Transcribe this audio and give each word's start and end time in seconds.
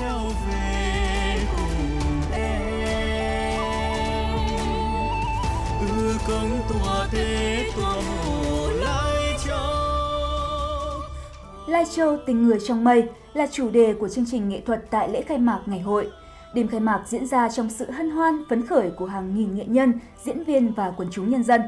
theo 0.00 0.18
về 0.50 1.38
cùng 1.56 2.20
em 2.32 3.60
ư 5.80 6.16
công 6.28 6.50
tòa 6.68 7.08
thế 7.10 7.70
tòa 7.76 7.92
hồ 7.92 8.68
lai 8.70 9.36
châu 9.46 9.86
Lai 11.66 11.84
Châu 11.94 12.16
tình 12.26 12.42
người 12.42 12.58
trong 12.66 12.84
mây 12.84 13.08
là 13.34 13.46
chủ 13.52 13.70
đề 13.70 13.94
của 13.94 14.08
chương 14.08 14.24
trình 14.30 14.48
nghệ 14.48 14.60
thuật 14.60 14.90
tại 14.90 15.08
lễ 15.08 15.22
khai 15.22 15.38
mạc 15.38 15.60
ngày 15.66 15.80
hội. 15.80 16.10
Đêm 16.54 16.68
khai 16.68 16.80
mạc 16.80 17.02
diễn 17.06 17.26
ra 17.26 17.48
trong 17.48 17.70
sự 17.70 17.90
hân 17.90 18.10
hoan, 18.10 18.42
phấn 18.48 18.66
khởi 18.66 18.90
của 18.90 19.06
hàng 19.06 19.34
nghìn 19.34 19.56
nghệ 19.56 19.64
nhân, 19.66 19.92
diễn 20.24 20.44
viên 20.44 20.72
và 20.72 20.92
quần 20.96 21.08
chúng 21.12 21.30
nhân 21.30 21.42
dân. 21.42 21.60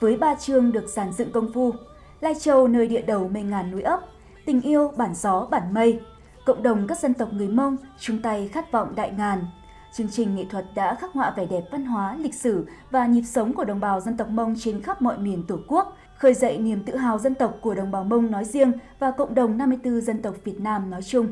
Với 0.00 0.16
ba 0.16 0.34
chương 0.34 0.72
được 0.72 0.88
giàn 0.88 1.12
dựng 1.12 1.32
công 1.32 1.52
phu, 1.52 1.74
Lai 2.20 2.34
Châu 2.40 2.68
nơi 2.68 2.86
địa 2.86 3.02
đầu 3.02 3.28
mây 3.28 3.42
ngàn 3.42 3.70
núi 3.70 3.82
ấp, 3.82 4.00
tình 4.44 4.60
yêu 4.60 4.92
bản 4.96 5.14
gió 5.14 5.46
bản 5.50 5.74
mây, 5.74 6.00
cộng 6.44 6.62
đồng 6.62 6.86
các 6.86 6.98
dân 6.98 7.14
tộc 7.14 7.32
người 7.32 7.48
Mông 7.48 7.76
chung 8.00 8.22
tay 8.22 8.48
khát 8.48 8.72
vọng 8.72 8.94
đại 8.94 9.12
ngàn. 9.18 9.44
Chương 9.92 10.08
trình 10.10 10.36
nghệ 10.36 10.44
thuật 10.50 10.64
đã 10.74 10.94
khắc 10.94 11.12
họa 11.12 11.34
vẻ 11.36 11.46
đẹp 11.46 11.62
văn 11.70 11.84
hóa, 11.84 12.16
lịch 12.16 12.34
sử 12.34 12.66
và 12.90 13.06
nhịp 13.06 13.22
sống 13.22 13.52
của 13.52 13.64
đồng 13.64 13.80
bào 13.80 14.00
dân 14.00 14.16
tộc 14.16 14.28
Mông 14.28 14.54
trên 14.58 14.82
khắp 14.82 15.02
mọi 15.02 15.18
miền 15.18 15.44
Tổ 15.48 15.58
quốc, 15.68 15.96
khơi 16.18 16.34
dậy 16.34 16.58
niềm 16.58 16.84
tự 16.84 16.96
hào 16.96 17.18
dân 17.18 17.34
tộc 17.34 17.58
của 17.60 17.74
đồng 17.74 17.90
bào 17.90 18.04
Mông 18.04 18.30
nói 18.30 18.44
riêng 18.44 18.72
và 18.98 19.10
cộng 19.10 19.34
đồng 19.34 19.58
54 19.58 20.00
dân 20.00 20.22
tộc 20.22 20.34
Việt 20.44 20.60
Nam 20.60 20.90
nói 20.90 21.02
chung. 21.02 21.28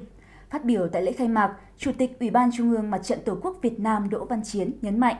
Phát 0.50 0.64
biểu 0.64 0.88
tại 0.92 1.02
lễ 1.02 1.12
khai 1.12 1.28
mạc, 1.28 1.54
Chủ 1.78 1.92
tịch 1.98 2.20
Ủy 2.20 2.30
ban 2.30 2.50
Trung 2.56 2.70
ương 2.76 2.90
Mặt 2.90 3.00
trận 3.04 3.18
Tổ 3.24 3.38
quốc 3.42 3.56
Việt 3.62 3.80
Nam 3.80 4.10
Đỗ 4.10 4.24
Văn 4.24 4.42
Chiến 4.44 4.72
nhấn 4.82 5.00
mạnh. 5.00 5.16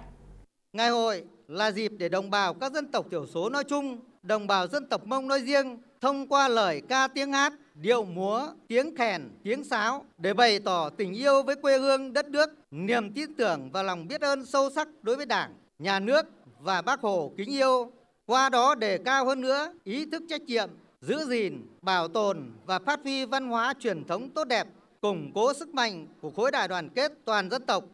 Ngày 0.73 0.89
hội 0.89 1.25
là 1.49 1.71
dịp 1.71 1.93
để 1.99 2.09
đồng 2.09 2.31
bào 2.31 2.55
các 2.55 2.73
dân 2.73 2.93
tộc 2.93 3.07
thiểu 3.11 3.27
số 3.27 3.51
nói 3.51 3.65
chung, 3.65 4.01
đồng 4.23 4.47
bào 4.47 4.67
dân 4.67 4.89
tộc 4.89 5.07
Mông 5.07 5.29
nói 5.29 5.41
riêng 5.41 5.79
thông 6.01 6.29
qua 6.29 6.49
lời 6.49 6.83
ca 6.89 7.09
tiếng 7.09 7.33
hát, 7.33 7.53
điệu 7.83 8.05
múa, 8.05 8.47
tiếng 8.69 8.95
kèn, 8.95 9.23
tiếng 9.43 9.65
sáo 9.65 10.05
để 10.19 10.35
bày 10.35 10.59
tỏ 10.59 10.91
tình 10.91 11.13
yêu 11.13 11.43
với 11.43 11.57
quê 11.57 11.79
hương 11.79 12.13
đất 12.13 12.29
nước, 12.29 12.51
niềm 12.71 13.13
tin 13.13 13.35
tưởng 13.35 13.71
và 13.73 13.83
lòng 13.83 14.09
biết 14.09 14.21
ơn 14.21 14.47
sâu 14.47 14.71
sắc 14.71 14.89
đối 15.03 15.17
với 15.17 15.27
Đảng, 15.27 15.55
nhà 15.79 16.01
nước 16.01 16.27
và 16.61 16.83
Bác 16.83 17.01
Hồ 17.01 17.33
kính 17.37 17.51
yêu. 17.51 17.93
Qua 18.27 18.49
đó 18.49 18.75
đề 18.75 18.99
cao 18.99 19.27
hơn 19.27 19.41
nữa 19.41 19.73
ý 19.85 20.07
thức 20.07 20.23
trách 20.29 20.43
nhiệm, 20.43 20.69
giữ 21.01 21.25
gìn, 21.29 21.67
bảo 21.83 22.09
tồn 22.09 22.51
và 22.67 22.79
phát 22.79 23.01
huy 23.03 23.25
văn 23.25 23.49
hóa 23.49 23.75
truyền 23.81 24.05
thống 24.05 24.31
tốt 24.31 24.45
đẹp, 24.45 24.67
củng 25.01 25.33
cố 25.35 25.53
sức 25.53 25.75
mạnh 25.75 26.07
của 26.21 26.31
khối 26.31 26.51
đại 26.51 26.69
đoàn 26.69 26.89
kết 26.89 27.13
toàn 27.25 27.51
dân 27.51 27.67
tộc 27.67 27.85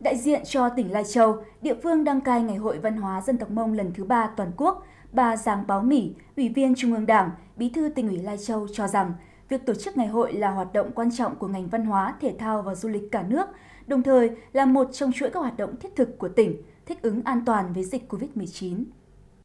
Đại 0.00 0.16
diện 0.16 0.40
cho 0.44 0.68
tỉnh 0.68 0.92
Lai 0.92 1.04
Châu, 1.04 1.42
địa 1.62 1.74
phương 1.82 2.04
đăng 2.04 2.20
cai 2.20 2.42
Ngày 2.42 2.56
hội 2.56 2.78
Văn 2.78 2.96
hóa 2.96 3.20
Dân 3.20 3.38
tộc 3.38 3.50
Mông 3.50 3.72
lần 3.72 3.92
thứ 3.94 4.04
ba 4.04 4.30
toàn 4.36 4.50
quốc, 4.56 4.86
bà 5.12 5.36
Giàng 5.36 5.64
Báo 5.66 5.82
Mỉ, 5.82 6.12
Ủy 6.36 6.48
viên 6.48 6.74
Trung 6.74 6.94
ương 6.94 7.06
Đảng, 7.06 7.30
Bí 7.56 7.68
thư 7.68 7.88
tỉnh 7.88 8.08
ủy 8.08 8.18
Lai 8.18 8.38
Châu 8.38 8.68
cho 8.72 8.88
rằng 8.88 9.12
việc 9.48 9.66
tổ 9.66 9.74
chức 9.74 9.96
ngày 9.96 10.06
hội 10.06 10.32
là 10.32 10.50
hoạt 10.50 10.72
động 10.72 10.90
quan 10.94 11.10
trọng 11.16 11.36
của 11.36 11.48
ngành 11.48 11.68
văn 11.68 11.84
hóa, 11.84 12.14
thể 12.20 12.34
thao 12.38 12.62
và 12.62 12.74
du 12.74 12.88
lịch 12.88 13.02
cả 13.12 13.24
nước, 13.28 13.46
đồng 13.86 14.02
thời 14.02 14.30
là 14.52 14.66
một 14.66 14.88
trong 14.92 15.12
chuỗi 15.12 15.30
các 15.30 15.40
hoạt 15.40 15.56
động 15.56 15.76
thiết 15.76 15.96
thực 15.96 16.18
của 16.18 16.28
tỉnh, 16.28 16.62
thích 16.86 17.02
ứng 17.02 17.22
an 17.24 17.42
toàn 17.46 17.72
với 17.72 17.84
dịch 17.84 18.12
COVID-19. 18.12 18.84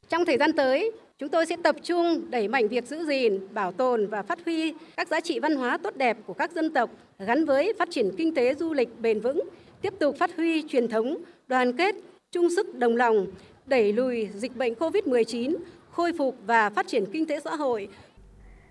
Trong 0.09 0.25
thời 0.25 0.37
gian 0.37 0.53
tới, 0.53 0.91
chúng 1.17 1.29
tôi 1.29 1.45
sẽ 1.45 1.55
tập 1.63 1.75
trung 1.83 2.31
đẩy 2.31 2.47
mạnh 2.47 2.67
việc 2.67 2.87
giữ 2.87 3.05
gìn, 3.05 3.53
bảo 3.53 3.71
tồn 3.71 4.07
và 4.07 4.21
phát 4.21 4.39
huy 4.45 4.73
các 4.97 5.07
giá 5.07 5.19
trị 5.19 5.39
văn 5.39 5.55
hóa 5.55 5.77
tốt 5.77 5.95
đẹp 5.95 6.17
của 6.25 6.33
các 6.33 6.51
dân 6.51 6.73
tộc 6.73 6.89
gắn 7.19 7.45
với 7.45 7.73
phát 7.79 7.87
triển 7.91 8.11
kinh 8.17 8.35
tế 8.35 8.55
du 8.55 8.73
lịch 8.73 8.89
bền 9.01 9.19
vững, 9.19 9.41
tiếp 9.83 9.93
tục 9.99 10.15
phát 10.19 10.35
huy 10.37 10.63
truyền 10.67 10.87
thống 10.87 11.17
đoàn 11.47 11.77
kết, 11.77 11.95
chung 12.31 12.47
sức 12.55 12.75
đồng 12.75 12.95
lòng, 12.95 13.27
đẩy 13.65 13.93
lùi 13.93 14.29
dịch 14.33 14.57
bệnh 14.57 14.73
COVID-19, 14.73 15.55
khôi 15.91 16.13
phục 16.17 16.35
và 16.45 16.69
phát 16.69 16.87
triển 16.87 17.05
kinh 17.13 17.25
tế 17.25 17.39
xã 17.39 17.55
hội. 17.55 17.87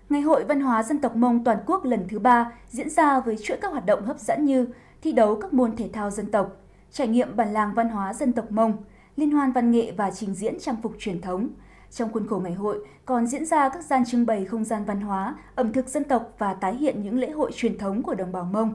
Ngày 0.09 0.21
hội 0.21 0.43
Văn 0.43 0.61
hóa 0.61 0.83
Dân 0.83 0.99
tộc 0.99 1.15
Mông 1.15 1.43
toàn 1.43 1.57
quốc 1.65 1.85
lần 1.85 2.07
thứ 2.09 2.19
ba 2.19 2.51
diễn 2.69 2.89
ra 2.89 3.19
với 3.19 3.37
chuỗi 3.37 3.57
các 3.57 3.71
hoạt 3.71 3.85
động 3.85 4.05
hấp 4.05 4.19
dẫn 4.19 4.45
như 4.45 4.67
thi 5.01 5.11
đấu 5.11 5.35
các 5.35 5.53
môn 5.53 5.75
thể 5.75 5.89
thao 5.93 6.09
dân 6.09 6.31
tộc, 6.31 6.55
trải 6.91 7.07
nghiệm 7.07 7.35
bản 7.35 7.53
làng 7.53 7.73
văn 7.75 7.89
hóa 7.89 8.13
dân 8.13 8.33
tộc 8.33 8.51
Mông, 8.51 8.73
liên 9.15 9.31
hoan 9.31 9.51
văn 9.51 9.71
nghệ 9.71 9.91
và 9.97 10.11
trình 10.11 10.35
diễn 10.35 10.59
trang 10.59 10.75
phục 10.83 10.93
truyền 10.99 11.21
thống. 11.21 11.49
Trong 11.91 12.11
khuôn 12.13 12.27
khổ 12.27 12.39
ngày 12.43 12.53
hội 12.53 12.87
còn 13.05 13.27
diễn 13.27 13.45
ra 13.45 13.69
các 13.69 13.85
gian 13.85 14.03
trưng 14.05 14.25
bày 14.25 14.45
không 14.45 14.63
gian 14.63 14.85
văn 14.85 15.01
hóa, 15.01 15.35
ẩm 15.55 15.73
thực 15.73 15.87
dân 15.87 16.03
tộc 16.03 16.35
và 16.37 16.53
tái 16.53 16.75
hiện 16.75 17.03
những 17.03 17.19
lễ 17.19 17.31
hội 17.31 17.51
truyền 17.55 17.77
thống 17.77 18.03
của 18.03 18.15
đồng 18.15 18.31
bào 18.31 18.43
Mông. 18.43 18.73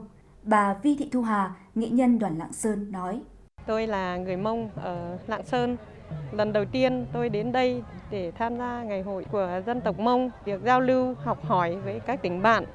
Bà 0.49 0.73
Vi 0.83 0.95
Thị 0.99 1.09
Thu 1.11 1.21
Hà, 1.21 1.51
nghệ 1.75 1.89
nhân 1.89 2.19
đoàn 2.19 2.37
Lạng 2.37 2.53
Sơn 2.53 2.91
nói. 2.91 3.21
Tôi 3.65 3.87
là 3.87 4.17
người 4.17 4.37
Mông 4.37 4.69
ở 4.75 5.17
Lạng 5.27 5.45
Sơn. 5.45 5.77
Lần 6.31 6.53
đầu 6.53 6.65
tiên 6.65 7.05
tôi 7.13 7.29
đến 7.29 7.51
đây 7.51 7.83
để 8.11 8.31
tham 8.31 8.57
gia 8.57 8.83
ngày 8.83 9.01
hội 9.01 9.25
của 9.31 9.61
dân 9.65 9.81
tộc 9.81 9.99
Mông, 9.99 10.29
việc 10.45 10.61
giao 10.63 10.81
lưu, 10.81 11.15
học 11.23 11.45
hỏi 11.45 11.75
với 11.75 11.99
các 11.99 12.21
tỉnh 12.21 12.41
bạn. 12.41 12.65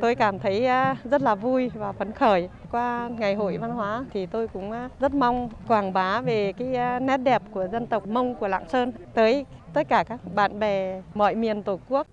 Tôi 0.00 0.14
cảm 0.14 0.38
thấy 0.38 0.66
à, 0.66 0.96
rất 1.04 1.22
là 1.22 1.34
vui 1.34 1.70
và 1.74 1.92
phấn 1.92 2.12
khởi. 2.12 2.48
Qua 2.70 3.10
ngày 3.18 3.34
hội 3.34 3.58
văn 3.58 3.70
hóa 3.70 4.04
thì 4.12 4.26
tôi 4.26 4.48
cũng 4.48 4.70
à, 4.70 4.88
rất 5.00 5.14
mong 5.14 5.50
quảng 5.68 5.92
bá 5.92 6.20
về 6.20 6.52
cái 6.52 6.74
à, 6.74 6.98
nét 6.98 7.16
đẹp 7.16 7.42
của 7.50 7.68
dân 7.72 7.86
tộc 7.86 8.06
Mông 8.06 8.34
của 8.34 8.48
Lạng 8.48 8.68
Sơn 8.68 8.92
tới 9.14 9.46
tất 9.72 9.88
cả 9.88 10.04
các 10.04 10.20
bạn 10.34 10.58
bè 10.58 11.02
mọi 11.14 11.34
miền 11.34 11.62
Tổ 11.62 11.78
quốc. 11.88 12.06